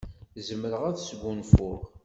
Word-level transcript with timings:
Zemreɣ 0.47 0.81
ad 0.89 0.97
sgunfuɣ. 0.99 1.79